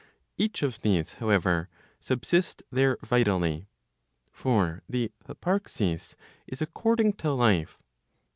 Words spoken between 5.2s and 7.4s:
hyparxis is according to